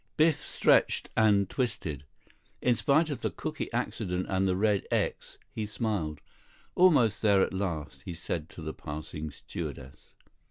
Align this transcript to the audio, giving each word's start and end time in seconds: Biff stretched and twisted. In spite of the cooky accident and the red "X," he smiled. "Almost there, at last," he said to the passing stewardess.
Biff 0.17 0.39
stretched 0.41 1.11
and 1.15 1.47
twisted. 1.47 2.05
In 2.59 2.75
spite 2.75 3.11
of 3.11 3.21
the 3.21 3.29
cooky 3.29 3.71
accident 3.71 4.25
and 4.29 4.47
the 4.47 4.55
red 4.55 4.87
"X," 4.89 5.37
he 5.53 5.67
smiled. 5.67 6.21
"Almost 6.73 7.21
there, 7.21 7.43
at 7.43 7.53
last," 7.53 8.01
he 8.03 8.15
said 8.15 8.49
to 8.49 8.63
the 8.63 8.73
passing 8.73 9.29
stewardess. 9.29 10.15